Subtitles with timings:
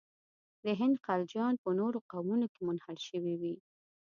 [0.65, 3.55] د هند خلجیان په نورو قومونو کې منحل شوي وي.